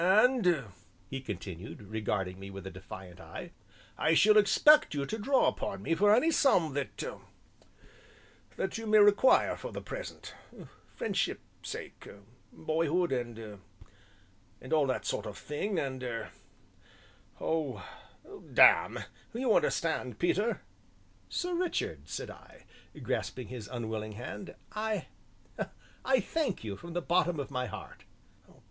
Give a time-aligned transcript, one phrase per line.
[0.03, 0.63] "And,"
[1.11, 3.51] he continued, regarding me with a defiant eye,
[3.99, 6.89] "I shall expect you to draw upon me for any sum that
[8.55, 10.33] that you may require for the present
[10.95, 12.07] friendship's sake
[12.51, 13.59] boyhood and
[14.59, 16.31] and all that sort of thing, and er
[17.39, 17.87] oh,
[18.51, 19.01] damme,
[19.35, 20.63] you understand, Peter?"
[21.29, 22.65] "Sir Richard," said I,
[23.03, 25.05] grasping his unwilling hand, "I
[26.03, 28.05] I thank you from the bottom of my heart."